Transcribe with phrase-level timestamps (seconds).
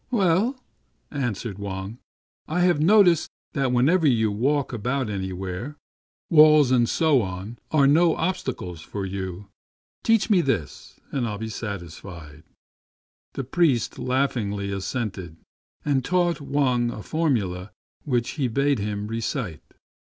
[0.09, 0.59] "Well,"
[1.11, 1.99] answered Wang,"
[2.47, 5.75] I have noticed that whenever you walk about anywhere,
[6.27, 9.49] walls and so on are no obstacle to you.
[10.01, 12.41] Teach me this, and I'll be satisfied."
[13.33, 15.37] The priest laughingly assented,
[15.85, 17.69] and taught Wang a formula
[18.03, 19.61] which he bade him recite.